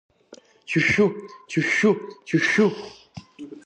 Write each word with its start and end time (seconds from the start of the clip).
Чшәшәу, 0.71 1.09
чшәшәу, 1.49 1.93
чшәшәу! 2.27 2.69